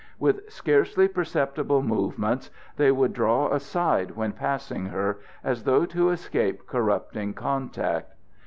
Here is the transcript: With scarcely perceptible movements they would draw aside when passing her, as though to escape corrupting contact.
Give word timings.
With 0.17 0.49
scarcely 0.51 1.07
perceptible 1.07 1.83
movements 1.83 2.49
they 2.75 2.91
would 2.91 3.13
draw 3.13 3.53
aside 3.53 4.15
when 4.15 4.31
passing 4.31 4.87
her, 4.87 5.19
as 5.43 5.61
though 5.63 5.85
to 5.85 6.09
escape 6.09 6.65
corrupting 6.65 7.35
contact. 7.35 8.13